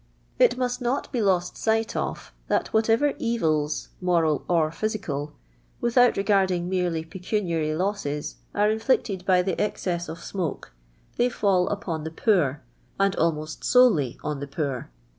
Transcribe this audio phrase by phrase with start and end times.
[0.39, 2.33] It nuist not be ]o.4t siu'ht of.
[2.47, 5.33] that wiuitcvcr evils, moral or physical,
[5.79, 10.73] without reL'ardinjj men ly |m»cu niary loosest, are iiii]ict>'d by tht exee,<s i»f smoke,
[11.17, 12.63] they fall upon the p<M>r,
[12.99, 14.89] and almost solely on the poor.